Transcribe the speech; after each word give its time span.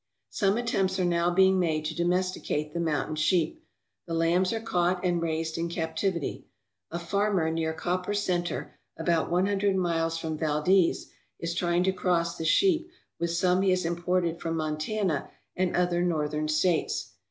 Some 0.31 0.57
attempts 0.57 0.97
are 0.99 1.05
now 1.05 1.29
being 1.29 1.59
made 1.59 1.85
to 1.85 1.95
domesticate 1.95 2.73
the 2.73 2.79
mountain 2.79 3.15
sheep. 3.15 3.63
The 4.07 4.15
lambs 4.15 4.51
are 4.51 4.59
caught 4.59 5.05
and 5.05 5.21
raised 5.21 5.59
in 5.59 5.69
captivity. 5.69 6.47
A 6.89 6.97
farmer 6.97 7.51
near 7.51 7.71
Copper 7.71 8.15
Centre, 8.15 8.73
about 8.97 9.29
one 9.29 9.45
hundred 9.45 9.75
miles 9.75 10.17
from 10.17 10.39
Valdez, 10.39 11.11
is 11.37 11.53
trying 11.53 11.83
to 11.83 11.93
cross 11.93 12.35
the 12.35 12.45
sheep 12.45 12.89
with 13.19 13.29
some 13.29 13.61
he 13.61 13.69
has 13.69 13.85
imported 13.85 14.39
from 14.41 14.57
Montana 14.57 15.29
and 15.55 15.75
other 15.75 16.01
Northern 16.01 16.47
States. 16.47 17.11